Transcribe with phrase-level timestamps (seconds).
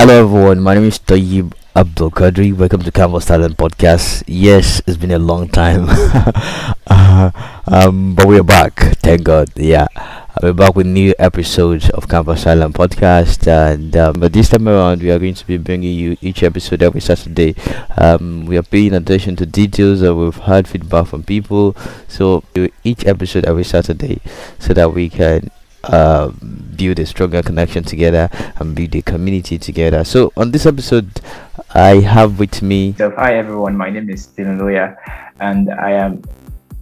[0.00, 2.56] Hello everyone, my name is Tayyib Abdul Qadri.
[2.56, 4.24] Welcome to Campus Talent Podcast.
[4.26, 5.84] Yes, it's been a long time,
[6.86, 7.30] uh,
[7.66, 8.96] um, but we're back.
[9.04, 9.50] Thank God.
[9.56, 9.88] Yeah,
[10.42, 15.02] we're back with new episodes of Campus Talent Podcast, and um, but this time around
[15.02, 17.54] we are going to be bringing you each episode every Saturday.
[17.98, 21.76] Um, we are paying attention to details, and we've heard feedback from people.
[22.08, 22.42] So
[22.84, 24.22] each episode every Saturday,
[24.58, 25.50] so that we can
[25.84, 26.28] uh,
[26.76, 30.04] build a stronger connection together and build a community together.
[30.04, 31.20] So on this episode,
[31.74, 32.92] I have with me.
[32.98, 34.96] Hi everyone, my name is Steven Loya,
[35.40, 36.22] and I am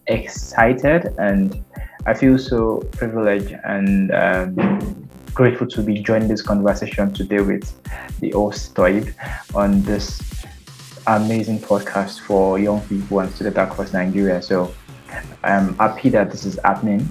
[0.06, 1.64] excited and
[2.06, 7.70] I feel so privileged and um, grateful to be joining this conversation today with
[8.20, 9.12] the host Toyeeb
[9.54, 10.20] on this
[11.06, 14.42] amazing podcast for young people and students across Nigeria.
[14.42, 14.74] So
[15.44, 17.08] I'm happy that this is happening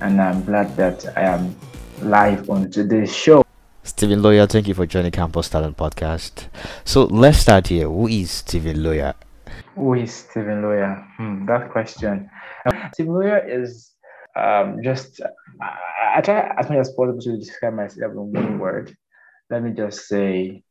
[0.00, 1.56] and I'm glad that I am
[2.00, 3.44] live on today's show.
[3.82, 6.46] Steven Loya, thank you for joining Campus Talent Podcast.
[6.84, 7.88] So let's start here.
[7.88, 9.14] Who is Steven Loya?
[9.74, 11.04] Who is Steven Loya?
[11.16, 12.30] Hmm, that question.
[12.66, 13.92] Um, Steven Loya is
[14.36, 15.20] um, just,
[15.60, 18.96] I, I, try as much as possible to describe myself in one word.
[19.50, 20.62] Let me just say,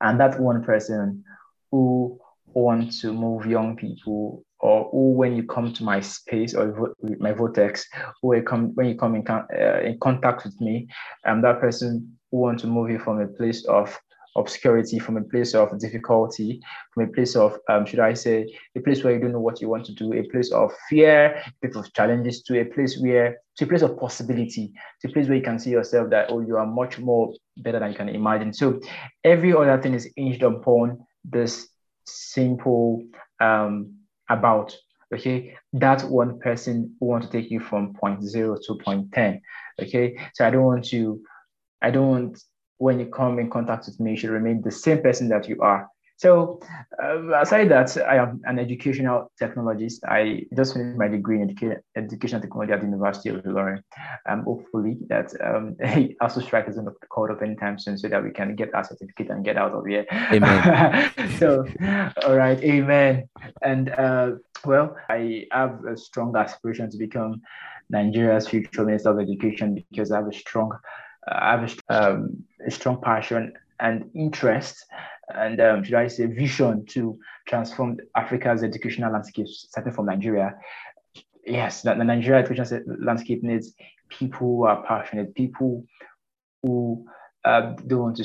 [0.00, 1.24] I'm that one person
[1.70, 6.94] who wants to move young people or who, when you come to my space or
[7.18, 7.86] my vortex,
[8.22, 10.88] who come when you come in, uh, in contact with me,
[11.26, 13.94] I'm that person who want to move you from a place of
[14.36, 16.62] obscurity, from a place of difficulty,
[16.92, 19.60] from a place of, um, should I say, a place where you don't know what
[19.60, 22.98] you want to do, a place of fear, a place of challenges, to a place
[22.98, 26.30] where, to a place of possibility, to a place where you can see yourself that,
[26.30, 28.54] oh, you are much more better than you can imagine.
[28.54, 28.80] So
[29.22, 31.68] every other thing is hinged upon this
[32.06, 33.04] simple
[33.40, 33.92] um,
[34.28, 34.76] about
[35.12, 35.56] okay?
[35.72, 39.40] That one person who want to take you from point zero to point 10
[39.82, 40.18] okay?
[40.34, 41.22] So i don't want you
[41.82, 42.42] i don't want
[42.78, 45.60] when you come in contact with me you should remain the same person that you
[45.60, 46.60] are so,
[47.02, 50.04] uh, aside that, I am an educational technologist.
[50.08, 53.82] I just finished my degree in educa- education technology at the University of Ilorin.
[54.28, 55.74] Um, hopefully, that um,
[56.22, 58.72] ASUU strike is going to be called up anytime soon so that we can get
[58.74, 60.06] our certificate and get out of here.
[60.32, 61.10] Amen.
[61.38, 61.66] so,
[62.24, 63.28] all right, amen.
[63.62, 64.32] And uh,
[64.64, 67.42] well, I have a strong aspiration to become
[67.90, 70.72] Nigeria's future Minister of Education because I have a strong,
[71.26, 74.84] uh, I have a, um, a strong passion and interest
[75.32, 80.54] and um, should I say vision to transform Africa's educational landscape, starting from Nigeria.
[81.46, 83.74] Yes, the, the Nigeria education landscape needs
[84.08, 85.84] people who are passionate, people
[86.62, 87.06] who
[87.44, 88.24] uh, don't want to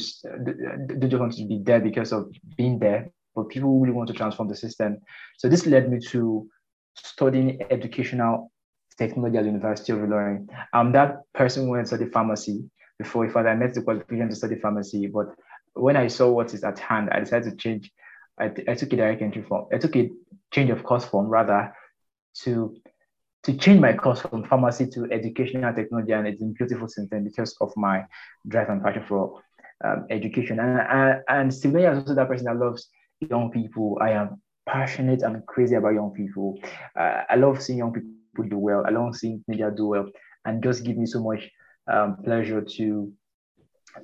[0.98, 4.14] don't want to be there because of being there, but people who really want to
[4.14, 4.98] transform the system.
[5.38, 6.50] So this led me to
[6.96, 8.52] studying educational
[8.98, 10.48] technology at the University of Ilorin.
[10.74, 12.64] I'm that person who went to study pharmacy
[12.98, 13.26] before.
[13.26, 15.28] In fact, I met the qualification to study pharmacy, but
[15.74, 17.92] when I saw what is at hand, I decided to change.
[18.40, 19.66] I, I took a direct entry form.
[19.74, 20.10] I took a
[20.52, 21.74] change of course form rather
[22.44, 22.76] to
[23.44, 27.24] to change my course from pharmacy to educational technology, and it's been beautiful since then
[27.24, 28.06] because of my
[28.48, 29.42] drive and passion for
[29.84, 30.60] um, education.
[30.60, 32.90] And and, and Steve is also that person that loves
[33.22, 33.98] young people.
[34.02, 36.60] I am passionate and crazy about young people.
[36.98, 38.84] Uh, I love seeing young people do well.
[38.86, 40.10] I love seeing media do well,
[40.46, 41.50] and just give me so much
[41.92, 43.14] um, pleasure to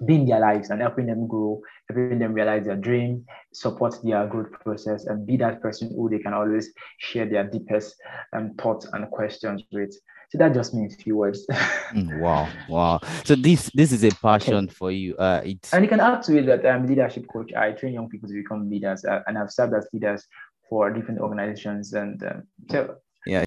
[0.06, 4.52] being their lives and helping them grow, helping them realize their dream, support their growth
[4.64, 7.96] process, and be that person who they can always share their deepest
[8.34, 9.96] um, thoughts and questions with.
[10.30, 11.46] So that just means few words.
[11.94, 13.00] mm, wow, wow.
[13.24, 14.74] So this this is a passion okay.
[14.74, 15.16] for you.
[15.18, 15.74] Uh, it's...
[15.74, 17.54] And you can add to it that I'm leadership coach.
[17.54, 20.26] I train young people to become leaders, uh, and I've served as leaders
[20.68, 21.94] for different organizations.
[21.94, 23.46] And um, so yeah.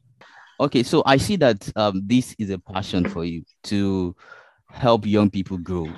[0.60, 4.14] Okay, so I see that um, this is a passion for you to
[4.70, 5.88] help young people grow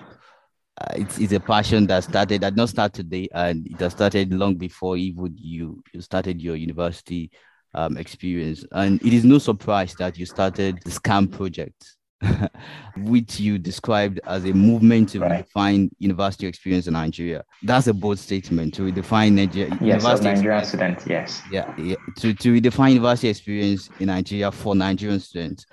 [0.97, 4.55] it's, it's a passion that started that not start today and it has started long
[4.55, 7.31] before even you you started your university
[7.75, 11.97] um, experience and it is no surprise that you started the scam project
[12.97, 15.47] which you described as a movement to right.
[15.57, 17.43] redefine university experience in Nigeria.
[17.63, 19.71] That's a bold statement to redefine Nigeria.
[19.81, 21.07] Yes, university Nigerian students.
[21.07, 21.41] Yes.
[21.51, 21.97] Yeah, yeah.
[22.19, 25.65] To, to redefine university experience in Nigeria for Nigerian students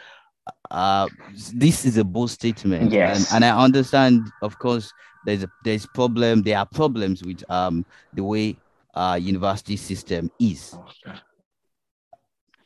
[0.71, 1.07] uh,
[1.53, 2.91] this is a bold statement.
[2.91, 3.31] Yes.
[3.31, 4.91] And, and I understand, of course,
[5.25, 6.43] there's a, there's problem.
[6.43, 8.57] There are problems with um the way
[8.93, 10.77] uh university system is.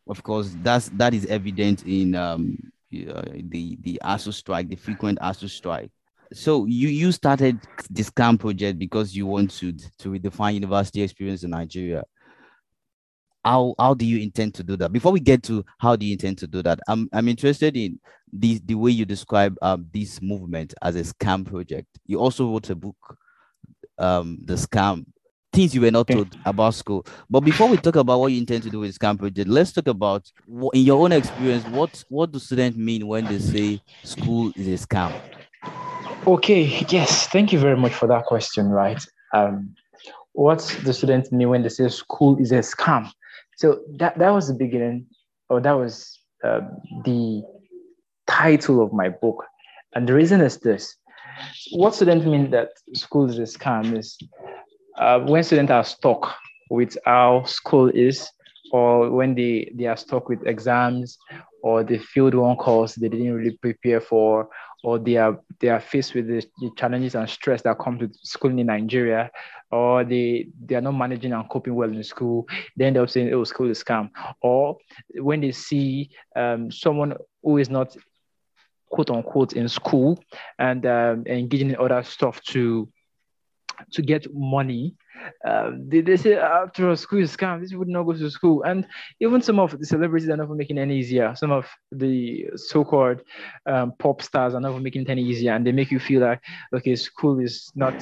[0.07, 2.57] Of course, that's that is evident in um
[2.93, 5.91] uh, the the ASUU strike, the frequent ASUU strike.
[6.33, 11.43] So you you started this scam project because you want to to redefine university experience
[11.43, 12.03] in Nigeria
[13.43, 16.13] how how do you intend to do that before we get to how do you
[16.13, 17.99] intend to do that i'm i'm interested in
[18.33, 22.69] the the way you describe um this movement as a scam project you also wrote
[22.69, 23.17] a book
[23.97, 25.05] um the scam
[25.53, 27.05] things you were not told about school.
[27.29, 29.87] But before we talk about what you intend to do with Scam Project, let's talk
[29.87, 30.31] about
[30.73, 34.85] in your own experience, what what do students mean when they say school is a
[34.85, 35.13] scam?
[36.25, 38.69] Okay, yes, thank you very much for that question.
[38.69, 39.03] Right,
[39.33, 39.75] um,
[40.33, 43.11] what the students mean when they say school is a scam?
[43.61, 45.05] So that that was the beginning,
[45.47, 46.61] or that was uh,
[47.05, 47.43] the
[48.25, 49.45] title of my book,
[49.93, 50.95] and the reason is this:
[51.73, 54.17] what students mean that school is scam is
[54.97, 56.33] uh, when students are stuck
[56.71, 58.31] with how school is,
[58.71, 61.19] or when they, they are stuck with exams,
[61.61, 64.49] or they failed one course they didn't really prepare for,
[64.83, 68.15] or they are they are faced with the, the challenges and stress that come with
[68.15, 69.29] schooling in Nigeria,
[69.71, 73.33] or they they are not managing and coping well in school, they end up saying,
[73.33, 74.09] "Oh, school is scam."
[74.41, 74.77] Or
[75.15, 77.95] when they see um, someone who is not
[78.89, 80.21] quote unquote in school
[80.59, 82.89] and um, engaging in other stuff to
[83.91, 84.95] to get money.
[85.47, 88.63] Uh, they, they say after school is scam, this would not go to school.
[88.63, 88.87] And
[89.19, 91.35] even some of the celebrities are not making any easier.
[91.35, 93.21] Some of the so-called
[93.65, 96.41] um, pop stars are not making it any easier, and they make you feel like
[96.73, 97.93] okay, school is not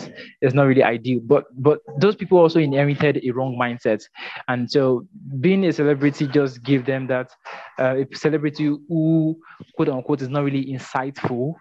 [0.42, 1.19] is not really ideal.
[1.24, 4.04] But but those people also inherited a wrong mindset,
[4.48, 5.06] and so
[5.42, 7.31] being a celebrity just give them that
[7.80, 9.38] uh, a celebrity who
[9.75, 11.54] quote unquote is not really insightful,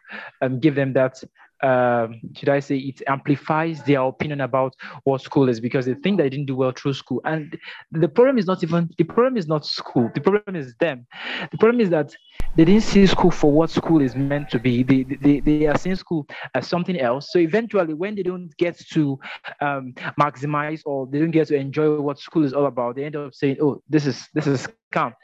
[0.42, 1.22] um, give them that
[1.62, 4.74] um, should I say, it amplifies their opinion about
[5.04, 7.20] what school is because they think they didn't do well through school.
[7.24, 7.58] And
[7.92, 10.10] the problem is not even, the problem is not school.
[10.14, 11.06] The problem is them.
[11.50, 12.14] The problem is that
[12.56, 14.82] they didn't see school for what school is meant to be.
[14.82, 17.32] They, they, they are seeing school as something else.
[17.32, 19.18] So eventually, when they don't get to
[19.60, 23.16] um, maximize or they don't get to enjoy what school is all about, they end
[23.16, 25.14] up saying, oh, this is, this is scam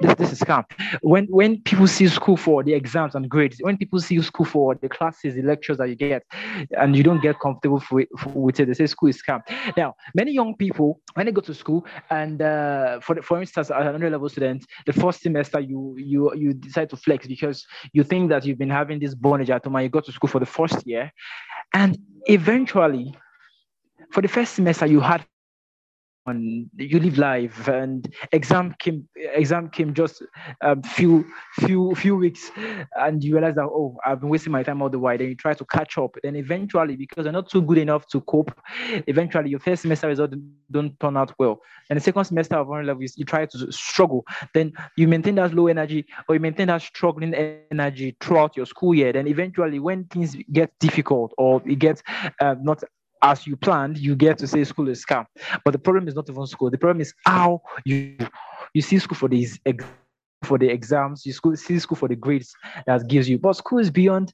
[0.00, 0.64] this, this is scam.
[1.02, 4.74] When when people see school for the exams and grades, when people see school for
[4.74, 6.22] the classes, the lectures that you get,
[6.78, 9.40] and you don't get comfortable with, with it, they say school is scam.
[9.76, 13.70] Now, many young people when they go to school, and uh, for the, for instance,
[13.70, 17.66] as an under level student, the first semester you you you decide to flex because
[17.92, 20.28] you think that you've been having this bondage at home, and you go to school
[20.28, 21.12] for the first year,
[21.74, 23.14] and eventually,
[24.12, 25.24] for the first semester, you had
[26.26, 27.68] and you live life.
[27.68, 30.22] And exam came exam came just
[30.62, 31.24] a um, few
[31.60, 32.50] few few weeks.
[32.96, 35.16] And you realize that oh i've been wasting my time all the while.
[35.18, 36.16] Then you try to catch up.
[36.22, 38.52] Then eventually because you're not too good enough to cope
[39.06, 40.36] eventually your first semester results
[40.70, 41.60] don't turn out well.
[41.90, 44.24] And the second semester of one level you, you try to struggle.
[44.54, 47.34] Then you maintain that low energy or you maintain that struggling
[47.70, 49.12] energy throughout your school year.
[49.12, 52.02] Then eventually when things get difficult or it gets
[52.40, 52.82] uh, not
[53.22, 55.26] as you planned, you get to say school is scam.
[55.64, 56.70] But the problem is not even school.
[56.70, 58.16] The problem is how you
[58.74, 59.58] you see school for these
[60.44, 62.54] for the exams, you school, see school for the grades
[62.86, 63.38] that gives you.
[63.38, 64.32] But school is beyond.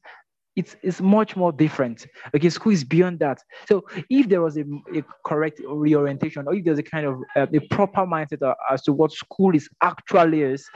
[0.54, 2.06] It's, it's much more different.
[2.36, 3.38] Okay, school is beyond that.
[3.66, 4.64] So if there was a,
[4.94, 8.92] a correct reorientation, or if there's a kind of uh, a proper mindset as to
[8.92, 10.68] what school is actually is,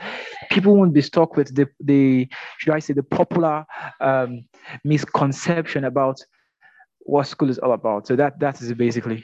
[0.49, 2.27] people won't be stuck with the the
[2.57, 3.67] should I say the popular
[4.01, 4.45] um,
[4.83, 6.25] misconception about
[7.07, 8.07] what school is all about.
[8.07, 9.23] So that that is basically.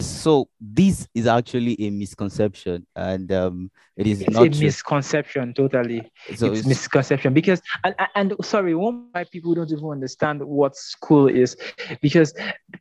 [0.00, 5.52] So this is actually a misconception, and um, it is it's not a misconception.
[5.52, 10.42] Totally, so it's, it's, misconception because and, and sorry, one why people don't even understand
[10.42, 11.56] what school is
[12.00, 12.32] because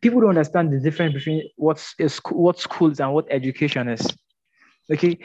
[0.02, 4.08] people don't understand the difference between what is what schools and what education is.
[4.92, 5.20] Okay,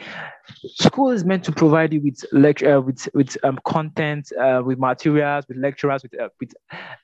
[0.75, 4.77] school is meant to provide you with lecture, uh, with with um, content, uh, with
[4.77, 6.53] materials, with lecturers, with uh, with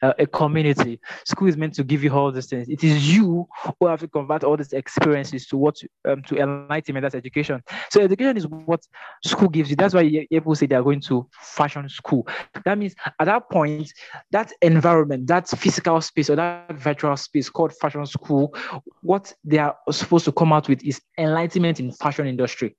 [0.03, 0.99] uh, a community.
[1.25, 2.69] School is meant to give you all these things.
[2.69, 3.47] It is you
[3.79, 7.01] who have to convert all these experiences to what um, to enlightenment.
[7.01, 7.63] That's education.
[7.89, 8.85] So education is what
[9.25, 9.75] school gives you.
[9.75, 12.27] That's why people say they are going to fashion school.
[12.63, 13.91] That means at that point,
[14.31, 18.53] that environment, that physical space or that virtual space called fashion school,
[19.01, 22.75] what they are supposed to come out with is enlightenment in fashion industry industry.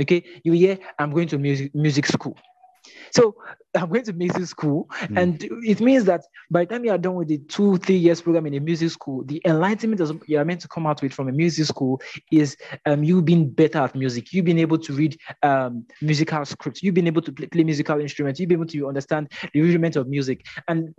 [0.00, 2.36] Okay, you hear I'm going to music music school.
[3.10, 3.36] So
[3.74, 5.20] I'm going to music school, mm.
[5.20, 8.20] and it means that by the time you are done with the two, three years
[8.20, 11.28] program in a music school, the enlightenment you are meant to come out with from
[11.28, 12.00] a music school
[12.30, 16.82] is um, you being better at music, you being able to read um, musical scripts,
[16.82, 19.96] you being able to play, play musical instruments, you being able to understand the rudiment
[19.96, 20.94] of music, and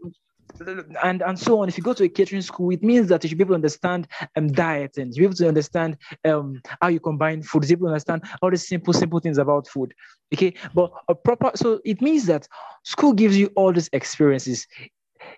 [1.03, 1.69] and and so on.
[1.69, 3.55] If you go to a catering school, it means that you should be able to
[3.55, 7.73] understand um diet and you be able to understand um how you combine food, you
[7.75, 9.93] able to understand all the simple simple things about food.
[10.33, 12.47] Okay, but a proper so it means that
[12.83, 14.67] school gives you all these experiences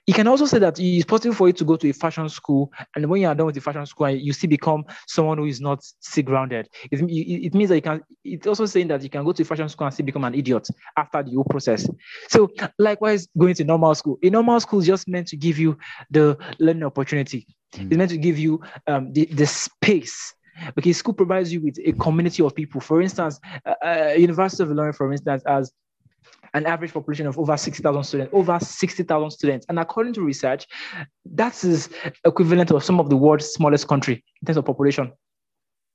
[0.07, 2.71] you can also say that it's possible for you to go to a fashion school,
[2.95, 5.61] and when you are done with the fashion school, you still become someone who is
[5.61, 6.69] not still grounded.
[6.91, 8.01] It, it, means that you can.
[8.23, 10.35] It's also saying that you can go to a fashion school and still become an
[10.35, 11.89] idiot after the whole process.
[12.29, 14.19] So, likewise, going to normal school.
[14.23, 15.77] A normal school is just meant to give you
[16.11, 17.47] the learning opportunity.
[17.73, 17.87] Mm.
[17.87, 20.33] It's meant to give you um, the, the space.
[20.77, 22.79] Okay, school provides you with a community of people.
[22.79, 25.71] For instance, uh, uh, University of Ilorin, for instance, has
[26.55, 29.65] an average population of over 60,000 students, over 60,000 students.
[29.67, 30.65] And according to research,
[31.25, 31.89] that is
[32.25, 35.11] equivalent of some of the world's smallest country in terms of population.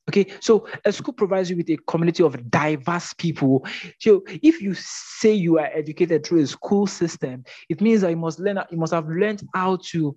[0.08, 3.64] Okay, so a school provides you with a community of diverse people.
[4.00, 8.16] So if you say you are educated through a school system, it means that you
[8.16, 10.16] must learn, you must have learned how to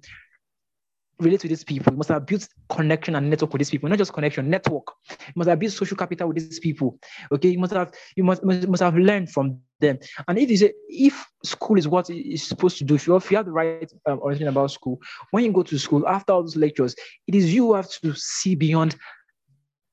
[1.20, 1.94] relate to these people.
[1.94, 4.88] You must have built connection and network with these people, not just connection, network.
[5.10, 6.98] You must have built social capital with these people.
[7.32, 10.00] Okay, you must have you must must, must have learned from them.
[10.28, 13.24] And if you say if school is what it's supposed to do, if you have,
[13.24, 15.00] if you have the right um, understanding about school,
[15.32, 16.96] when you go to school after all those lectures,
[17.28, 18.96] it is you who have to see beyond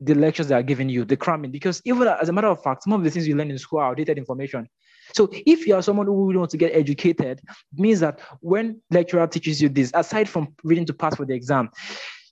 [0.00, 1.50] the lectures they are giving you, the cramming.
[1.50, 3.80] Because even as a matter of fact, some of the things you learn in school
[3.80, 4.66] are outdated information.
[5.12, 7.40] So if you are someone who really wants to get educated,
[7.75, 11.70] means that when lecturer teaches you this, aside from reading to pass for the exam,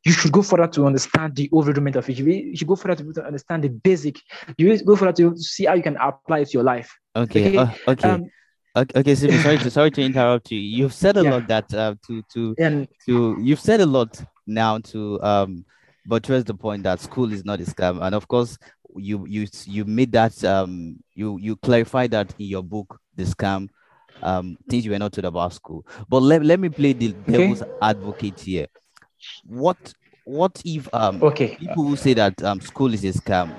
[0.05, 2.19] you should go further to understand the overall of it.
[2.19, 4.17] You should go further to understand the basic.
[4.57, 6.97] You go further to see how you can apply it to your life.
[7.19, 7.49] Okay.
[7.49, 7.57] Okay.
[7.57, 8.09] Uh, okay.
[8.09, 8.31] Um,
[8.77, 10.59] okay, okay so sorry to sorry to interrupt you.
[10.59, 11.31] You've said a yeah.
[11.31, 15.65] lot that uh, to to and, to you've said a lot now to um
[16.07, 18.57] but buttress the point that school is not a scam, and of course
[18.97, 23.69] you you you made that um you you clarify that in your book the scam
[24.23, 27.33] um things you were not told about school but let, let me play the okay.
[27.33, 28.67] devil's advocate here
[29.45, 29.77] what
[30.25, 33.55] what if um okay people who say that um school is a scam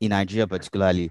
[0.00, 1.10] in nigeria particularly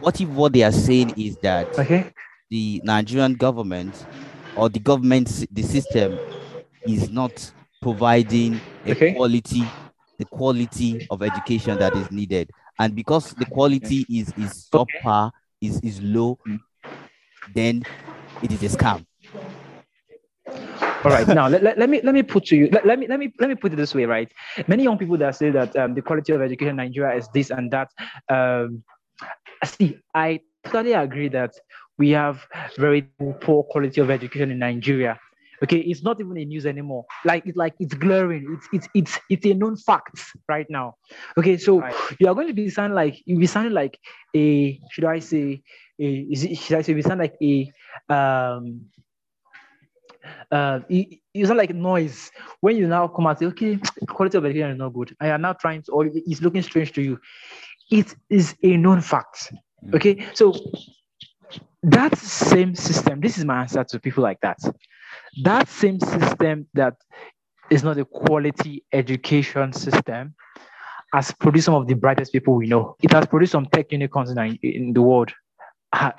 [0.00, 2.12] what if what they are saying is that okay
[2.50, 4.06] the nigerian government
[4.56, 6.18] or the government the system
[6.86, 7.52] is not
[7.82, 9.14] providing a okay.
[9.14, 9.64] quality
[10.18, 15.80] the quality of education that is needed and because the quality is is subpar, is
[15.80, 16.38] is low,
[17.54, 17.82] then
[18.42, 19.04] it is a scam.
[21.04, 23.06] All right, now let, let, let, me let me put to you let, let me
[23.06, 24.30] let me let me put it this way, right?
[24.66, 27.50] Many young people that say that um, the quality of education in Nigeria is this
[27.50, 27.90] and that.
[28.28, 28.82] Um,
[29.64, 31.54] see, I totally agree that
[31.98, 32.46] we have
[32.76, 33.02] very
[33.40, 35.18] poor quality of education in Nigeria.
[35.62, 37.06] Okay, it's not even a news anymore.
[37.24, 38.58] Like it's like it's glaring.
[38.58, 40.96] It's it's it's it's a known fact right now.
[41.38, 41.94] Okay, so right.
[42.20, 43.98] you are going to be sounding like you be sounding like
[44.36, 45.62] a should I say
[45.98, 47.72] a is it should I say we sound like a
[48.10, 48.82] um
[50.50, 54.44] uh it, it's not like noise when you now come out say okay quality of
[54.44, 57.18] education is not good I am now trying to or it's looking strange to you
[57.90, 59.52] it is a known fact
[59.84, 59.94] mm.
[59.94, 60.54] okay so
[61.82, 64.58] that same system this is my answer to people like that
[65.42, 66.94] that same system that
[67.70, 70.34] is not a quality education system
[71.12, 72.96] has produced some of the brightest people we know.
[73.02, 75.32] It has produced some tech unicorns in, in the world.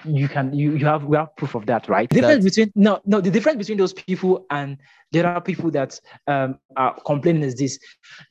[0.05, 2.09] You can you, you have we have proof of that, right?
[2.09, 4.77] The difference between no no the difference between those people and
[5.11, 7.79] there are people that um, are complaining is this: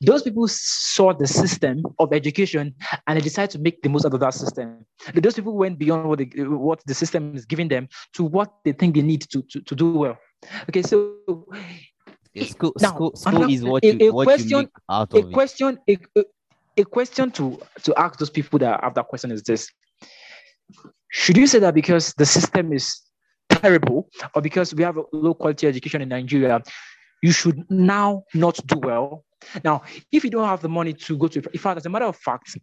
[0.01, 2.75] those people saw the system of education
[3.07, 4.85] and they decided to make the most out of that system.
[5.13, 8.73] Those people went beyond what the, what the system is giving them to what they
[8.73, 10.17] think they need to to, to do well.
[10.69, 11.15] Okay, so
[12.45, 15.25] school, now, school, school is what you, a, a what question, you make out of
[15.25, 15.97] a question, a,
[16.77, 19.71] a question to to ask those people that have that question is this:
[21.09, 23.01] Should you say that because the system is
[23.49, 26.61] terrible, or because we have a low quality education in Nigeria,
[27.21, 29.23] you should now not do well?
[29.63, 32.05] Now, if you don't have the money to go to, in fact, as a matter
[32.05, 32.57] of fact,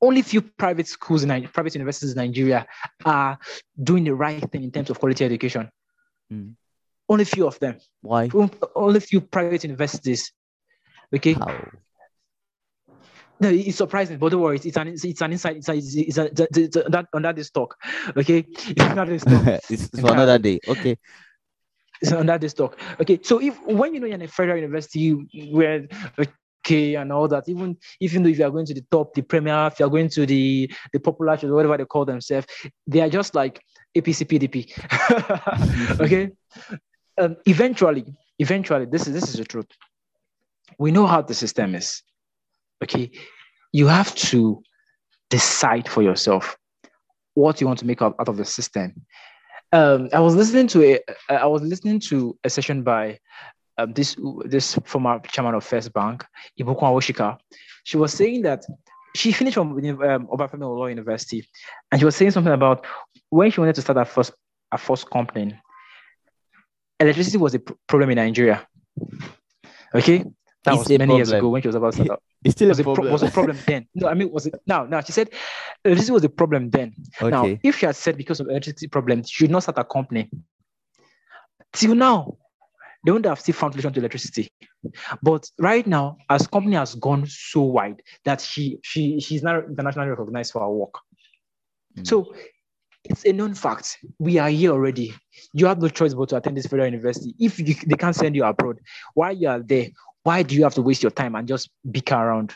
[0.00, 2.66] only few private schools and private universities in Nigeria
[3.04, 3.38] are
[3.82, 5.70] doing the right thing in terms of quality education.
[6.32, 6.54] Mm.
[7.08, 7.78] Only few of them.
[8.00, 8.28] Why?
[8.74, 10.32] Only a few private universities.
[11.14, 11.34] Okay.
[11.34, 11.68] How?
[13.42, 14.60] No, it's surprising, but don't worry.
[14.62, 15.56] It's an it's an insight.
[15.56, 17.76] It's, a, it's, a, it's, a, it's that on that talk.
[18.16, 19.60] Okay, it's another talk.
[19.70, 20.60] it's for another day.
[20.68, 20.96] Okay.
[22.00, 22.78] It's on that this talk.
[23.00, 25.10] Okay, so if when you know you're in a federal university
[25.50, 25.88] where
[26.64, 29.22] okay and all that, even even though if you are going to the top, the
[29.22, 32.46] premier, if you are going to the the popular or whatever they call themselves,
[32.86, 33.60] they are just like
[33.96, 36.00] APC PDP.
[36.00, 36.30] okay,
[37.18, 38.04] um, eventually,
[38.38, 39.66] eventually, this is this is the truth.
[40.78, 42.04] We know how the system is.
[42.82, 43.10] Okay,
[43.72, 44.62] you have to
[45.30, 46.56] decide for yourself
[47.34, 48.94] what you want to make out, out of the system.
[49.72, 53.18] Um, I was listening to a I was listening to a session by
[53.78, 56.24] um, this this former chairman of First Bank,
[56.60, 57.38] Ibukun Awosika.
[57.84, 58.64] She was saying that
[59.16, 61.48] she finished from um, Obafemi Awolowo University,
[61.90, 62.84] and she was saying something about
[63.30, 64.32] when she wanted to start her first
[64.70, 65.58] her first company,
[67.00, 68.66] electricity was a pr- problem in Nigeria.
[69.94, 70.24] Okay,
[70.64, 71.16] that was many problem.
[71.18, 72.22] years ago when she was about to start.
[72.44, 73.04] It's still was a problem.
[73.06, 73.86] Pro- was a problem then.
[73.94, 74.84] No, I mean, was it now?
[74.84, 75.30] Now she said
[75.84, 76.94] this was a problem then.
[77.20, 77.30] Okay.
[77.30, 80.30] Now, if she had said because of electricity problem, she should not start a company.
[81.72, 82.36] Till now,
[83.04, 84.50] they wouldn't have still found solution to electricity.
[85.22, 90.10] But right now, as company has gone so wide that she she she's now internationally
[90.10, 90.94] recognized for her work.
[91.96, 92.06] Mm.
[92.06, 92.34] So
[93.04, 93.98] it's a known fact.
[94.18, 95.14] We are here already.
[95.52, 97.34] You have no choice but to attend this federal university.
[97.38, 98.78] If you, they can't send you abroad,
[99.14, 99.88] while you are there,
[100.22, 102.54] why do you have to waste your time and just bicker around?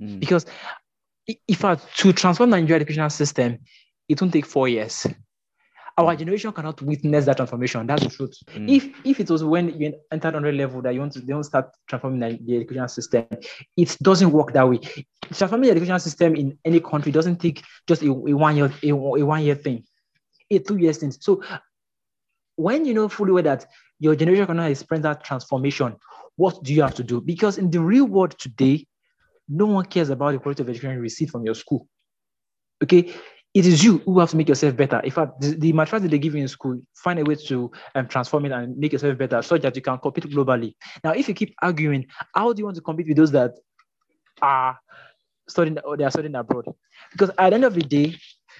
[0.00, 0.20] Mm.
[0.20, 0.46] Because
[1.26, 3.58] if I to transform the Nigerian educational system,
[4.08, 5.06] it won't take four years.
[5.98, 7.84] Our generation cannot witness that transformation.
[7.86, 8.38] That's the truth.
[8.54, 8.70] Mm.
[8.70, 11.32] If if it was when you entered on a level that you want to they
[11.32, 13.26] don't start transforming the, the educational system,
[13.76, 14.78] it doesn't work that way.
[15.32, 18.90] Transforming the educational system in any country doesn't take just a, a one year a,
[18.90, 19.84] a one year thing,
[20.50, 21.10] a two years thing.
[21.10, 21.42] So
[22.54, 23.66] when you know fully well that
[23.98, 25.96] your generation cannot experience that transformation,
[26.36, 27.20] what do you have to do?
[27.20, 28.86] Because in the real world today,
[29.48, 31.88] no one cares about the quality of education you receive from your school.
[32.82, 33.12] Okay,
[33.54, 35.00] it is you who have to make yourself better.
[35.00, 37.70] In fact, the, the materials that they give you in school, find a way to
[37.94, 40.74] um, transform it and make yourself better so that you can compete globally.
[41.02, 43.52] Now, if you keep arguing, how do you want to compete with those that
[44.40, 44.78] are
[45.48, 46.66] studying or they are studying abroad?
[47.10, 48.14] Because at the end of the day,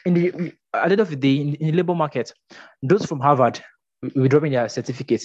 [0.04, 2.32] in the at the end of the day, in, in the labor market,
[2.82, 3.62] those from Harvard
[4.14, 5.24] we dropping their certificate.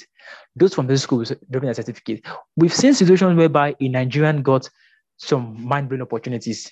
[0.56, 2.26] Those from this school dropping their certificate.
[2.56, 4.70] We've seen situations whereby a Nigerian got
[5.18, 6.72] some mind-blowing opportunities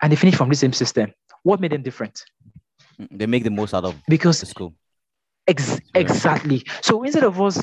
[0.00, 1.12] and they finished from the same system.
[1.42, 2.22] What made them different?
[3.10, 4.74] They make the most out of because the school.
[5.46, 6.64] Ex- exactly.
[6.82, 7.62] So instead of us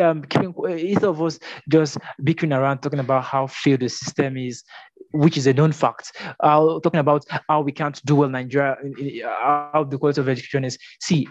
[0.00, 1.38] um, keeping, instead of us
[1.68, 4.64] just bickering around talking about how failed the system is,
[5.12, 8.76] which is a known fact, uh, talking about how we can't do well in Nigeria,
[9.22, 10.78] how the quality of education is.
[11.00, 11.28] See,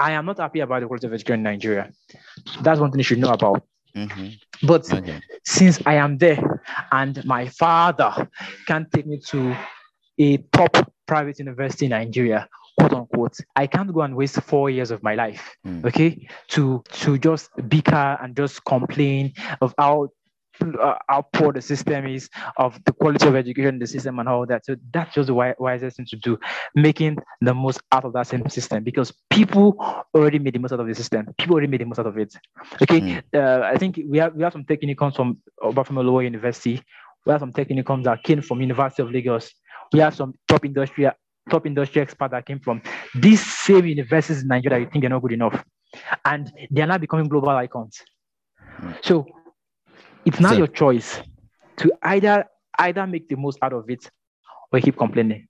[0.00, 1.92] I am not happy about the quality of education in Nigeria.
[2.62, 3.62] That's one thing you should know about.
[3.94, 4.66] Mm-hmm.
[4.66, 5.20] But okay.
[5.44, 8.28] since I am there and my father
[8.66, 9.54] can't take me to
[10.18, 14.90] a top private university in Nigeria, quote unquote, I can't go and waste four years
[14.90, 15.84] of my life, mm.
[15.84, 20.08] okay, to to just bicker and just complain of how
[20.62, 24.28] uh, how poor the system is, of the quality of education in the system, and
[24.28, 24.64] all that.
[24.64, 26.38] So that's just the wisest thing to do,
[26.74, 29.76] making the most out of that same system because people
[30.14, 31.26] already made the most out of the system.
[31.38, 32.34] People already made the most out of it.
[32.82, 33.22] Okay, mm.
[33.34, 35.38] uh, I think we have we have some technicals from
[35.84, 36.82] from a lower university.
[37.26, 39.52] We have some technicals that came from University of Lagos.
[39.92, 41.08] We have some top industry
[41.48, 42.80] top industry experts that came from
[43.14, 44.80] these same universities in Nigeria.
[44.80, 45.64] You think they're not good enough,
[46.24, 47.98] and they are now becoming global icons.
[48.80, 49.04] Mm.
[49.04, 49.26] So
[50.24, 51.20] it's now so, your choice
[51.78, 52.44] to either
[52.78, 54.10] either make the most out of it
[54.72, 55.48] or keep complaining.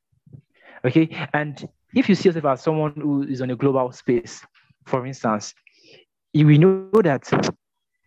[0.84, 1.08] Okay.
[1.32, 4.42] And if you see yourself as someone who is on a global space,
[4.86, 5.54] for instance,
[6.32, 7.30] you will know that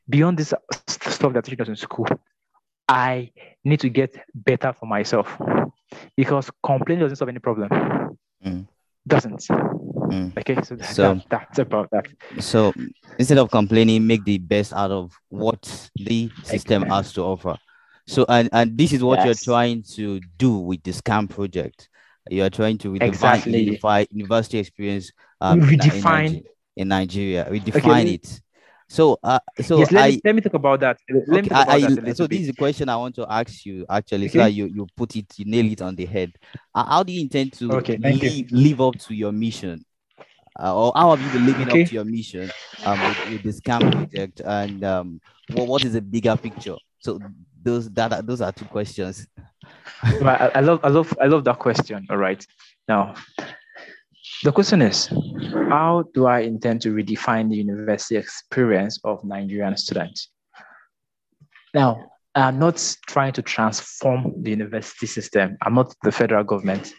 [0.10, 0.54] beyond this
[0.88, 2.08] stuff that teaches in school,
[2.88, 3.32] I
[3.64, 5.38] need to get better for myself
[6.18, 7.70] because complaining doesn't solve any problem.
[8.46, 8.68] Mm.
[9.08, 9.48] Doesn't.
[10.14, 10.38] Mm.
[10.38, 12.06] Okay, so, so that, that's about that.
[12.40, 12.74] So
[13.18, 17.58] instead of complaining, make the best out of what the system has to offer.
[18.06, 19.26] So and and this is what yes.
[19.26, 21.90] you're trying to do with the scam project.
[22.30, 23.64] You are trying to redefine exactly.
[23.64, 26.44] unify university experience um, redefine
[26.76, 27.46] in, Nigeria.
[27.50, 28.14] Redefine okay.
[28.14, 28.42] it.
[28.88, 30.98] So, uh, so yes, let, I, me, let me talk about that.
[31.28, 32.38] Let okay, about I, that so bit.
[32.38, 34.34] this is a question I want to ask you actually, okay.
[34.34, 36.34] so that you, you put it, you nail it on the head.
[36.76, 39.84] Uh, how do you intend to okay, live, live up to your mission?
[40.60, 41.84] Uh, or how have you been living okay.
[41.84, 42.52] up to your mission
[42.86, 44.42] um, with, with this scam project?
[44.46, 45.22] And um,
[45.54, 46.76] what, what is the bigger picture?
[47.00, 47.20] So
[47.62, 49.28] those that those are two questions.
[50.04, 52.06] I, I love i love i love that question.
[52.10, 52.46] All right.
[52.88, 53.16] Now
[54.44, 55.08] the question is
[55.70, 60.30] how do i intend to redefine the university experience of nigerian students?
[61.74, 65.58] Now i'm not trying to transform the university system.
[65.62, 66.94] I'm not the federal government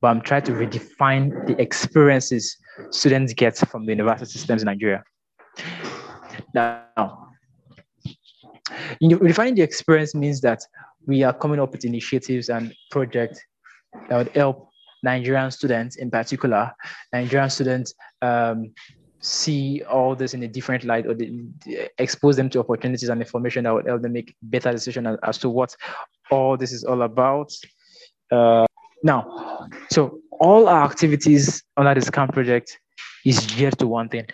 [0.00, 2.56] but I'm trying to redefine the experiences
[2.90, 5.04] students get from the university systems in Nigeria.
[6.54, 7.28] Now,
[9.00, 10.60] refining the experience means that
[11.06, 13.40] we are coming up with initiatives and projects
[14.08, 14.70] that would help
[15.02, 16.72] Nigerian students, in particular,
[17.12, 18.72] Nigerian students um,
[19.20, 21.16] see all this in a different light or
[21.98, 25.38] expose them to opportunities and information that would help them make better decisions as, as
[25.38, 25.74] to what
[26.30, 27.52] all this is all about.
[28.30, 28.66] Uh,
[29.02, 32.78] now, so all our activities under this scam project
[33.24, 34.26] is geared to one thing,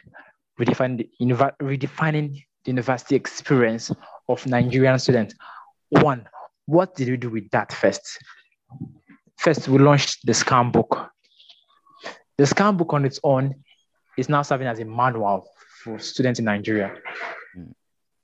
[0.61, 2.35] redefining the, redefining
[2.65, 3.91] the university experience
[4.29, 5.35] of Nigerian students.
[5.91, 6.29] One,
[6.67, 8.19] what did we do with that first?
[9.39, 11.11] First, we launched the scam book.
[12.39, 13.55] The scam book on its own
[14.17, 15.47] is now serving as a manual
[15.83, 16.95] for students in Nigeria.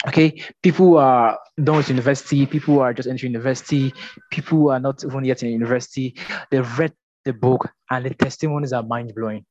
[0.07, 3.93] Okay, people are done with university, people who are just entering university,
[4.31, 6.15] people who are not even yet in university,
[6.51, 6.93] they've read
[7.29, 9.45] the book and the testimonies are mind blowing.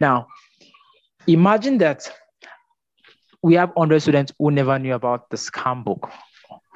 [0.00, 0.26] Now,
[1.26, 2.10] imagine that
[3.42, 6.10] we have 100 students who never knew about the scam book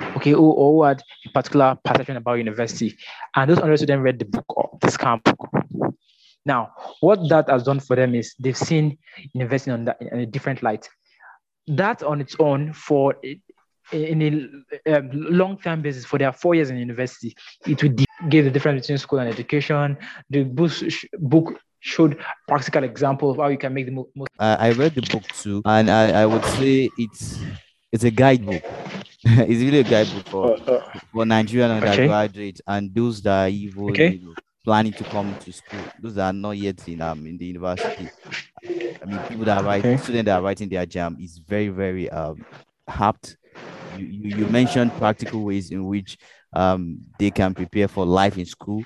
[0.00, 2.96] okay, who, who had a particular perception about university,
[3.34, 5.48] and those 100 students read the book, the scam book.
[6.44, 8.98] Now, what that has done for them is they've seen
[9.34, 10.88] investing on that in a different light.
[11.66, 13.16] That on its own, for
[13.92, 14.50] in
[14.86, 18.82] a um, long-term basis, for their four years in university, it would give the difference
[18.82, 19.96] between school and education.
[20.30, 20.72] The book,
[21.18, 22.18] book showed
[22.48, 24.30] practical example of how you can make the most.
[24.38, 27.38] I read the book too, and I, I would say it's
[27.92, 28.62] it's a guidebook.
[29.24, 32.76] it's really a guidebook for uh, uh, for Nigerian undergraduates okay.
[32.76, 34.14] and those that are even okay.
[34.14, 35.80] you know, planning to come to school.
[36.00, 38.10] Those that are not yet in um in the university.
[38.64, 40.02] I mean, people that are writing, okay.
[40.02, 42.44] students that are writing their JAMB is very very um
[42.88, 43.36] apt.
[43.98, 46.18] You, you mentioned practical ways in which
[46.52, 48.84] um they can prepare for life in school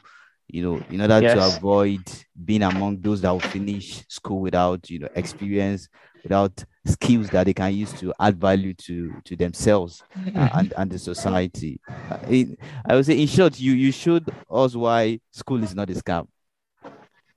[0.53, 1.35] you know, in order yes.
[1.35, 2.01] to avoid
[2.45, 5.89] being among those that will finish school without, you know, experience,
[6.23, 10.59] without skills that they can use to add value to to themselves mm-hmm.
[10.59, 11.81] and, and the society.
[11.89, 15.91] Uh, in, I would say, in short, you you showed us why school is not
[15.91, 16.27] a scam.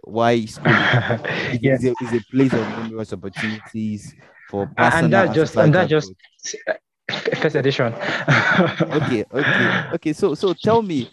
[0.02, 1.84] Why school is, yes.
[1.84, 4.16] is, a, is a place of numerous opportunities
[4.50, 6.14] for and that just and that just
[7.42, 7.94] first edition.
[8.82, 10.14] okay, okay, okay.
[10.14, 11.10] So so tell me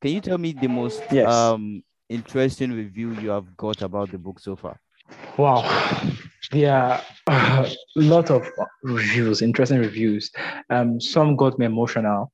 [0.00, 1.30] can you tell me the most yes.
[1.32, 4.78] um interesting review you have got about the book so far?
[5.36, 5.62] Wow,
[6.52, 8.46] yeah, a lot of
[8.82, 10.30] reviews, interesting reviews.
[10.70, 12.32] Um, some got me emotional.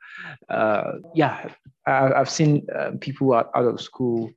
[0.48, 1.48] Uh, yeah,
[1.86, 4.30] I, have seen uh, people out, out of school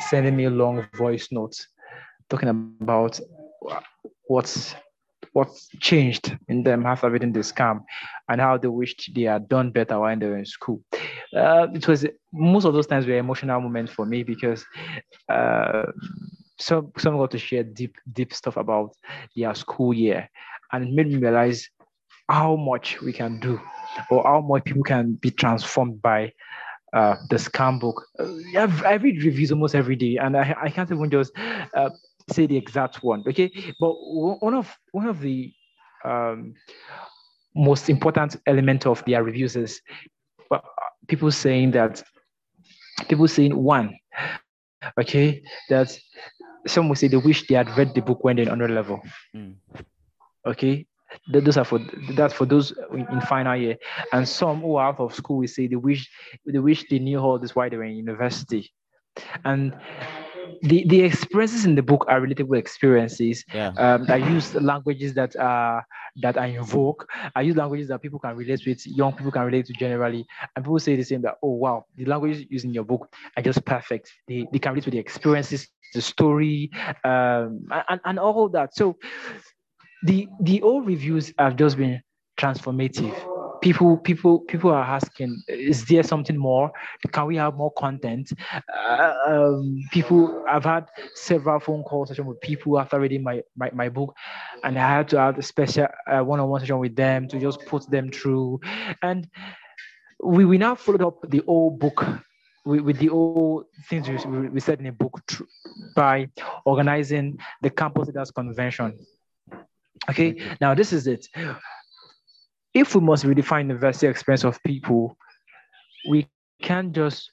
[0.00, 1.68] sending me long voice notes
[2.28, 3.20] talking about
[4.26, 4.74] what's
[5.36, 7.84] what's changed in them after reading the scam
[8.30, 10.80] and how they wished they had done better while they were in school.
[11.36, 14.64] Uh, it was most of those times were emotional moments for me because
[15.28, 15.82] uh,
[16.58, 18.92] some some got to share deep deep stuff about
[19.36, 20.26] their school year,
[20.72, 21.68] and it made me realize
[22.30, 23.60] how much we can do
[24.10, 26.32] or how much people can be transformed by
[26.94, 28.06] uh, the scam book.
[28.18, 31.30] Uh, I read reviews almost every day, and I, I can't even just
[31.74, 31.90] uh,
[32.30, 33.24] say the exact one.
[33.26, 35.52] Okay, but one of one of the
[36.04, 36.54] um,
[37.54, 39.80] most important element of their reviews is
[41.08, 42.02] people saying that
[43.08, 43.96] people saying one,
[44.98, 45.96] okay, that
[46.66, 49.00] some will say they wish they had read the book when they're on the level.
[49.34, 49.54] Mm.
[50.46, 50.86] Okay,
[51.28, 51.80] those are for
[52.14, 53.76] that's for those in final year,
[54.12, 56.08] and some who are out of school will say they wish
[56.46, 58.72] they wish they knew all this while they were in university,
[59.44, 59.76] and
[60.62, 63.44] the the experiences in the book are relatable experiences.
[63.52, 63.72] Yeah.
[63.78, 65.84] Um, I use languages that are
[66.22, 67.06] that I invoke.
[67.34, 70.64] I use languages that people can relate with, young people can relate to generally, and
[70.64, 73.64] people say the same that oh wow, the languages used in your book are just
[73.64, 74.12] perfect.
[74.28, 76.70] They they can relate to the experiences, the story,
[77.04, 78.74] um, and and all that.
[78.74, 78.96] So
[80.02, 82.00] the the old reviews have just been
[82.38, 83.14] transformative
[83.60, 86.70] people people people are asking is there something more?
[87.12, 88.32] Can we have more content?
[88.52, 93.70] Uh, um, people i've had several phone calls session with people after reading my, my,
[93.72, 94.14] my book
[94.64, 97.88] and i had to have a special uh, one-on-one session with them to just put
[97.90, 98.60] them through.
[99.02, 99.28] And
[100.22, 102.04] we, we now followed up the old book
[102.64, 105.20] with, the old things we, we said in a book
[105.94, 106.28] by
[106.64, 108.98] organizing the campus leaders convention.
[110.10, 111.28] Okay now this is it
[112.76, 115.16] if we must redefine the university experience of people,
[116.06, 116.28] we
[116.60, 117.30] can't just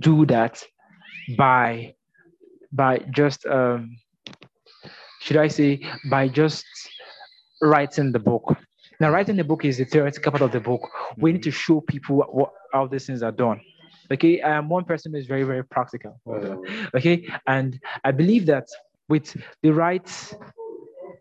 [0.00, 0.60] do that
[1.36, 1.94] by
[2.72, 3.96] by just um,
[5.20, 6.64] should I say by just
[7.60, 8.56] writing the book.
[8.98, 10.88] Now, writing the book is the theoretical part of the book.
[11.16, 13.60] We need to show people what, how these things are done.
[14.10, 16.20] Okay, I am one person who is very, very practical.
[16.94, 18.66] Okay, and I believe that
[19.08, 20.08] with the right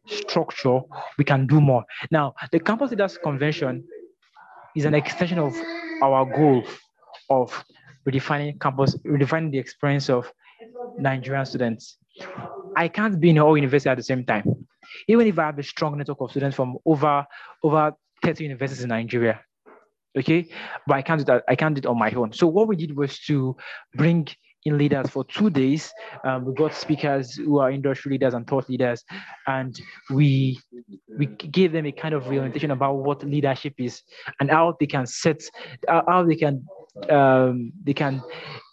[0.07, 0.79] structure,
[1.17, 1.83] we can do more.
[2.09, 3.83] Now, the Campus Leaders Convention
[4.75, 5.55] is an extension of
[6.01, 6.63] our goal
[7.29, 7.63] of
[8.07, 10.31] redefining campus, redefining the experience of
[10.97, 11.97] Nigerian students.
[12.75, 14.67] I can't be in all university at the same time.
[15.07, 17.25] Even if I have a strong network of students from over
[17.63, 19.39] over 30 universities in Nigeria.
[20.17, 20.49] Okay,
[20.85, 21.43] but I can't do that.
[21.47, 22.33] I can't do it on my own.
[22.33, 23.55] So what we did was to
[23.95, 24.27] bring
[24.65, 25.91] in leaders for two days.
[26.23, 29.03] Um, we got speakers who are industry leaders and thought leaders,
[29.47, 30.59] and we
[31.17, 34.01] we gave them a kind of orientation about what leadership is
[34.39, 35.41] and how they can set
[35.87, 36.65] how they can
[37.09, 38.21] um, they can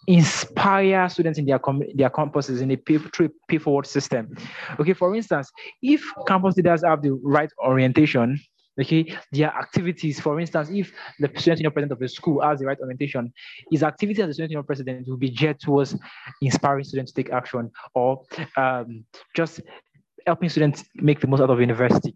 [0.07, 2.99] inspire students in their com- their campuses in a pay,
[3.47, 4.35] pay forward system.
[4.79, 8.39] Okay, for instance, if campus leaders have the right orientation
[8.79, 12.65] okay their activities for instance if the student union president of the school has the
[12.65, 13.31] right orientation
[13.71, 15.95] his activity as a student union president will be geared towards
[16.41, 18.21] inspiring students to take action or
[18.57, 19.03] um,
[19.35, 19.61] just
[20.25, 22.15] helping students make the most out of university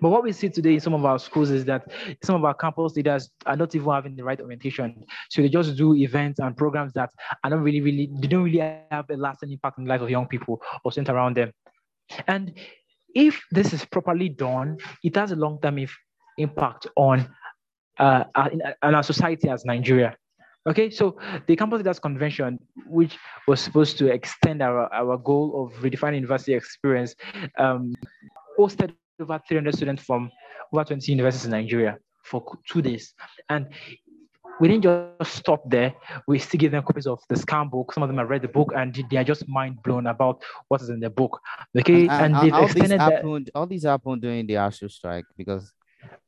[0.00, 1.90] But what we see today in some of our schools is that
[2.22, 5.04] some of our campus leaders are not even having the right orientation.
[5.30, 7.10] So they just do events and programs that
[7.42, 10.08] are not really, really, they don't really have a lasting impact on the life of
[10.08, 11.52] young people or center around them.
[12.28, 12.54] And
[13.14, 15.86] if this is properly done, it has a long-term
[16.38, 17.28] impact on
[17.98, 20.16] uh, in, in our society as Nigeria.
[20.68, 23.16] Okay, so the Campus Leaders Convention, which
[23.48, 27.14] was supposed to extend our, our goal of redefining university experience,
[27.58, 27.94] um,
[28.58, 30.30] hosted over 300 students from
[30.72, 33.14] over 20 universities in Nigeria for two days.
[33.48, 33.68] And
[34.60, 35.94] we didn't just stop there.
[36.28, 37.92] We still give them copies of the scam book.
[37.92, 40.82] Some of them have read the book and they are just mind blown about what
[40.82, 41.40] is in the book.
[41.78, 44.90] Okay, and, and, and they've all extended these happened, all these happened during the ASUU
[44.90, 45.72] strike because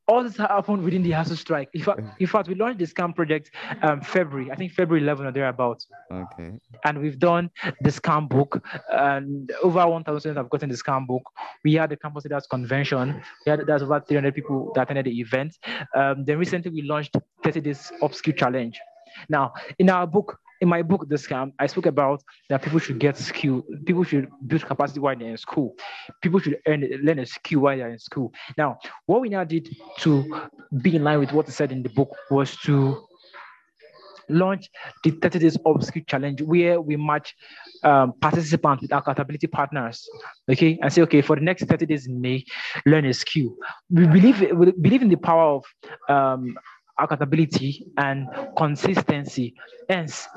[0.09, 1.69] all this happened within the ASUU strike.
[1.75, 3.51] In fact, in fact, we launched the scam project
[3.83, 5.87] um February, I think February 11 or thereabouts.
[6.11, 6.53] Okay.
[6.85, 11.23] And we've done the scam book, and over 1,000 students have gotten the scam book.
[11.65, 13.23] We had the campus leaders convention.
[13.47, 15.57] We had there's over 300 people that attended the event.
[15.95, 18.81] Um, then recently we launched 30 days upskill challenge.
[19.29, 23.01] Now, in our book, in my book, The Scam, I spoke about that people should
[23.01, 25.75] get skill, people should build capacity while they're in school.
[26.23, 28.33] People should earn, learn a skill while they're in school.
[28.57, 30.49] Now, what we now did to
[30.81, 33.09] be in line with what I said in the book was to
[34.29, 34.71] launch
[35.03, 37.35] the 30 days upskill challenge where we match
[37.83, 40.09] um, participants with accountability partners
[40.49, 42.43] okay and say okay for the next 30 days in may
[42.87, 43.55] learn a skill
[43.91, 45.65] we believe we believe in the power of
[46.09, 46.57] um,
[46.99, 49.55] accountability and consistency.
[49.89, 50.29] Hence,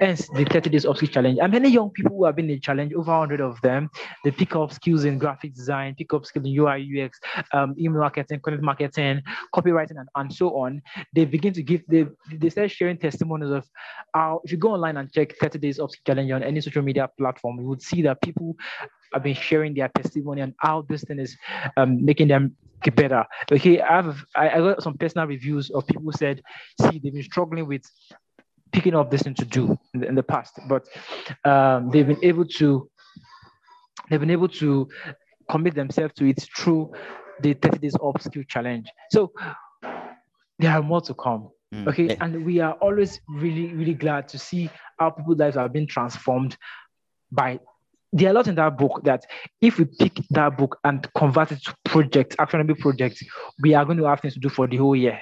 [0.00, 1.38] hence the 30 days upskill challenge.
[1.40, 3.90] And many young people who have been in the challenge, over 100 of them,
[4.24, 7.18] they pick up skills in graphic design, pick up skills in UI, UX,
[7.52, 9.22] um, email marketing, content marketing,
[9.54, 10.80] copywriting, and, and so on.
[11.14, 13.64] They begin to give, they, they start sharing testimonies of
[14.14, 17.08] how, if you go online and check 30 days upskill challenge on any social media
[17.18, 18.56] platform, you would see that people
[19.16, 21.36] have been sharing their testimony and how this thing is
[21.76, 23.24] um, making them get better.
[23.50, 26.42] Okay, I have I, I got some personal reviews of people who said,
[26.80, 27.82] see, they've been struggling with
[28.72, 30.86] picking up this thing to do in the, in the past, but
[31.44, 32.88] um, they've been able to
[34.10, 34.88] they've been able to
[35.50, 36.92] commit themselves to it through
[37.40, 38.88] the 30 days upskill challenge.
[39.10, 39.32] So
[40.58, 41.50] there are more to come.
[41.74, 41.88] Mm.
[41.88, 45.86] Okay, and we are always really, really glad to see how people's lives are being
[45.86, 46.56] transformed
[47.32, 47.58] by
[48.12, 49.24] there are a lot in that book that
[49.60, 53.22] if we pick that book and convert it to projects, actionable projects,
[53.60, 55.20] we are going to have things to do for the whole year.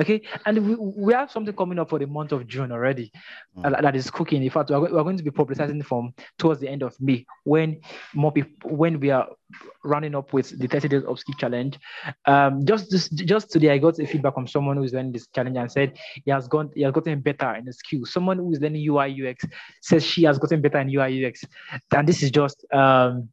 [0.00, 3.10] Okay, and we, we have something coming up for the month of June already
[3.56, 3.66] mm.
[3.66, 4.44] uh, that is cooking.
[4.44, 7.80] In fact, we're, we're going to be publicizing from towards the end of May when
[8.14, 9.26] more people when we are
[9.84, 11.80] running up with the 30 days upskill challenge.
[12.26, 15.26] Um, just, just just today, I got a feedback from someone who is learning this
[15.34, 18.06] challenge and said he has gone he has gotten better in the skill.
[18.06, 19.44] Someone who is learning UI UX
[19.82, 21.44] says she has gotten better in UI UX,
[21.92, 23.28] and this is just um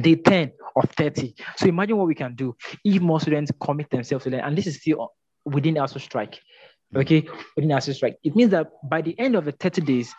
[0.00, 1.34] day 10 of 30.
[1.56, 4.66] So imagine what we can do if more students commit themselves to learn, and this
[4.66, 5.12] is still
[5.50, 6.40] within ASUU strike.
[6.92, 6.98] Hmm.
[7.00, 8.18] Okay, within ASUU strike.
[8.22, 10.14] It means that by the end of the 30 days,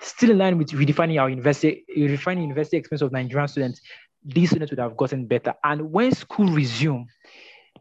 [0.00, 3.80] still in line with redefining our university, redefining university experience of Nigerian students,
[4.24, 5.54] these students would have gotten better.
[5.64, 7.06] And when school resume,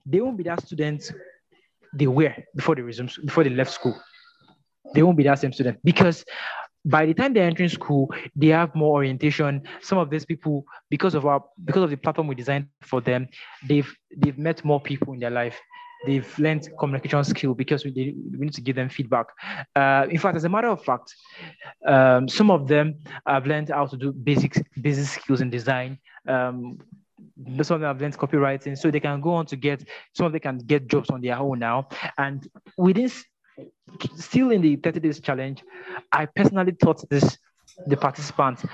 [0.05, 1.11] they won't be that students
[1.93, 3.95] they were before they resume before they left school.
[4.93, 6.25] They won't be that same student because
[6.85, 9.63] by the time they're entering school, they have more orientation.
[9.81, 13.27] Some of these people, because of our because of the platform we designed for them,
[13.67, 15.57] they've they've met more people in their life
[16.05, 19.27] they've learned communication skill because we, we need to give them feedback.
[19.75, 21.13] Uh, in fact, as a matter of fact,
[21.85, 25.97] um, some of them have learned how to do basic business skills in design.
[26.27, 26.79] Um,
[27.61, 30.31] some of them have learned copywriting, so they can go on to get some of
[30.31, 31.87] them can get jobs on their own now.
[32.17, 33.09] And within
[34.17, 35.63] still in the 30 days challenge,
[36.11, 37.37] I personally taught this
[37.87, 38.65] the participants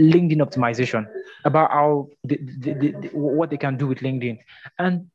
[0.00, 1.06] LinkedIn optimization
[1.44, 4.38] about how the, the, the, what they can do with LinkedIn.
[4.78, 5.10] And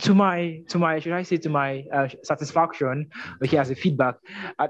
[0.00, 3.08] to my to my should I say to my uh, satisfaction,
[3.42, 4.16] he has a feedback.
[4.58, 4.68] Uh,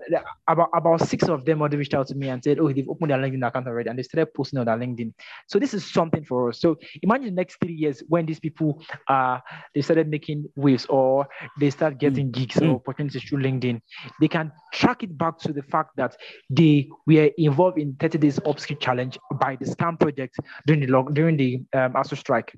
[0.48, 3.10] about about six of them already reached out to me and said, "Oh, they've opened
[3.10, 5.12] their LinkedIn account already, and they started posting on their LinkedIn."
[5.46, 6.60] So this is something for us.
[6.60, 9.38] So imagine the next three years when these people uh
[9.74, 11.26] they started making waves or
[11.58, 12.32] they start getting mm.
[12.32, 12.70] gigs mm.
[12.70, 13.80] or opportunities through LinkedIn,
[14.20, 16.16] they can track it back to the fact that
[16.50, 21.12] they were involved in 30 days upskill challenge by the scam project during the long
[21.14, 22.54] during the um, ASUU strike.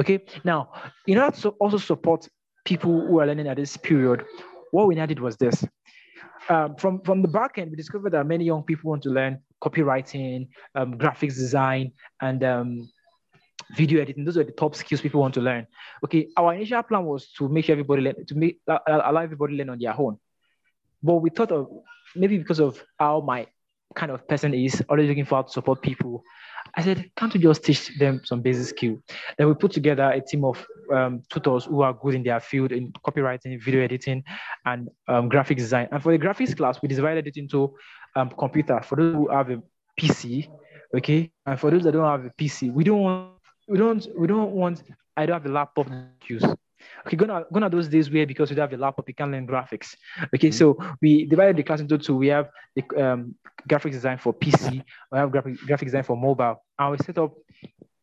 [0.00, 0.70] Okay, now
[1.06, 2.28] in order to also support
[2.64, 4.24] people who are learning at this period,
[4.70, 5.64] what we needed was this.
[6.48, 9.40] Um, from from the back end, we discovered that many young people want to learn
[9.62, 12.88] copywriting, um, graphics design, and um,
[13.76, 14.24] video editing.
[14.24, 15.66] Those are the top skills people want to learn.
[16.04, 19.70] Okay, our initial plan was to make sure everybody learn, to make allow everybody learn
[19.70, 20.18] on their own.
[21.02, 21.68] But we thought of
[22.14, 23.46] maybe because of how my
[23.94, 26.22] kind of person is always looking for to support people
[26.76, 28.98] I said, can't we just teach them some basic skill?
[29.36, 32.72] Then we put together a team of um, tutors who are good in their field
[32.72, 34.24] in copywriting, video editing,
[34.64, 35.88] and um, graphic design.
[35.90, 37.74] And for the graphics class, we divided it into
[38.16, 39.62] um, computer for those who have a
[40.00, 40.48] PC,
[40.96, 43.32] okay, and for those that don't have a PC, we don't want
[43.66, 44.82] we don't we don't want
[45.16, 46.44] I don't have a laptop to use.
[47.06, 49.96] Okay, gonna gonna those days where because we have a laptop, you can learn graphics.
[50.34, 50.50] Okay, mm-hmm.
[50.50, 52.16] so we divided the class into two.
[52.16, 53.34] We have the um,
[53.68, 57.34] graphics design for PC, we have graphic graphic design for mobile, and we set up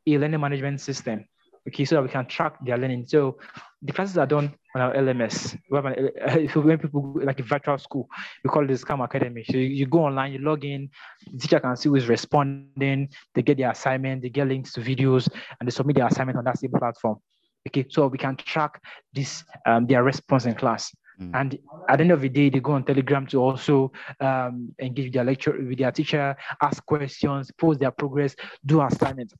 [0.07, 1.25] a learning management system.
[1.67, 3.05] Okay, so that we can track their learning.
[3.07, 3.39] So
[3.81, 5.57] the classes are done on our LMS.
[5.69, 6.09] We have an,
[6.55, 8.07] uh, when people go, like a virtual school,
[8.43, 9.43] we call it Scam Academy.
[9.49, 10.89] So you, you, go online, you log in,
[11.31, 14.81] the teacher can see who is responding, they get their assignment, they get links to
[14.81, 15.27] videos,
[15.59, 17.17] and they submit their assignment on that same platform.
[17.67, 18.81] Okay, so we can track
[19.13, 20.93] this um, their response in class.
[21.19, 21.31] Mm.
[21.33, 25.05] And at the end of the day, they go on Telegram to also um, engage
[25.05, 29.33] with their lecture with their teacher, ask questions, post their progress, do assignments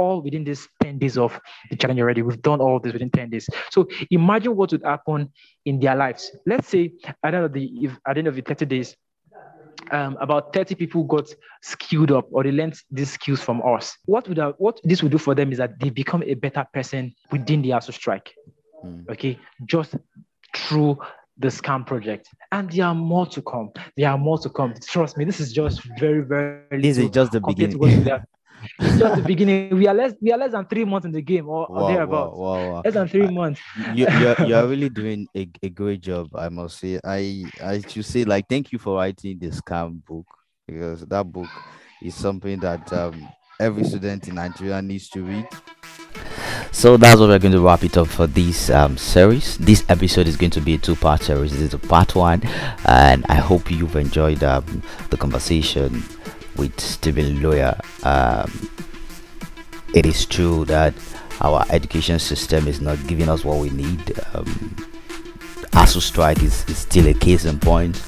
[0.00, 1.38] all within these 10 days of
[1.68, 2.22] the challenge already.
[2.22, 3.48] We've done all this within 10 days.
[3.70, 5.30] So imagine what would happen
[5.66, 6.34] in their lives.
[6.46, 8.96] Let's say at the end of the, if, at the, end of the 30 days,
[9.92, 13.96] um, about 30 people got skilled up or they learned these skills from us.
[14.06, 16.66] What would have, what this would do for them is that they become a better
[16.72, 18.34] person within the ASUU strike.
[18.84, 19.08] Mm.
[19.10, 19.96] Okay, just
[20.56, 20.98] through
[21.38, 25.16] the scam project and there are more to come there are more to come trust
[25.16, 27.78] me this is just very very this is just the beginning
[28.78, 29.76] it's just the beginning.
[29.76, 31.92] We are less we are less than three months in the game or, wow, or
[31.92, 32.36] thereabouts.
[32.36, 32.82] Wow, wow, wow.
[32.84, 33.60] Less than three months.
[33.94, 37.00] You you're, you're really doing a, a great job, I must say.
[37.04, 40.26] I I should say like thank you for writing the scam book
[40.66, 41.48] because that book
[42.02, 45.48] is something that um, every student in Nigeria needs to read.
[46.72, 49.58] So that's what we're going to wrap it up for this um, series.
[49.58, 51.52] This episode is going to be a two-part series.
[51.52, 52.42] This is a part one,
[52.86, 56.02] and I hope you've enjoyed um, the conversation
[56.56, 57.80] with Steven Loya.
[58.04, 58.70] Um,
[59.94, 60.94] it is true that
[61.40, 64.12] our education system is not giving us what we need.
[64.34, 64.76] Um,
[65.72, 68.00] ASUU strike is, is still a case in point.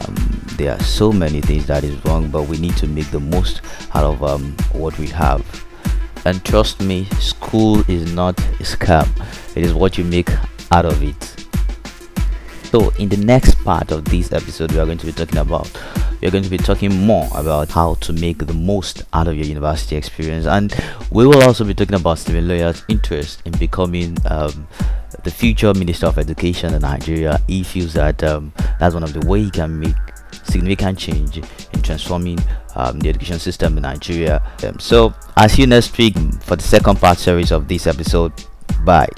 [0.00, 0.14] Um,
[0.56, 3.62] there are so many things that is wrong, but we need to make the most
[3.94, 5.44] out of um, what we have.
[6.24, 9.08] And trust me, school is not a scam.
[9.56, 10.30] It is what you make
[10.70, 11.47] out of it.
[12.70, 15.70] So, in the next part of this episode, we are going to be talking about
[16.20, 19.46] we're going to be talking more about how to make the most out of your
[19.46, 20.74] university experience and
[21.10, 24.66] we will also be talking about Steven Loya's interest in becoming um,
[25.24, 27.40] the future Minister of Education in Nigeria.
[27.46, 29.94] He feels that um, that's one of the way he can make
[30.42, 32.38] significant change in transforming
[32.74, 34.42] um, the education system in Nigeria.
[34.64, 38.32] Um, so, I'll see you next week for the second part series of this episode.
[38.84, 39.08] Bye.